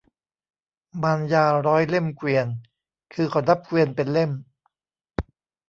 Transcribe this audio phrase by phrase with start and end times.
[1.01, 2.47] มารยาร้อยเล่มเกวียน
[3.13, 4.31] คือเขานับเกวียนเป็นเล่ม